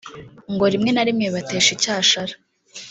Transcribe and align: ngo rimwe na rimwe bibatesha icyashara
ngo 0.53 0.65
rimwe 0.73 0.89
na 0.93 1.03
rimwe 1.07 1.25
bibatesha 1.27 1.69
icyashara 1.75 2.33